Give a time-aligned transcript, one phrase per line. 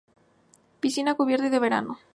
[0.79, 1.99] Piscina cubierta y de verano.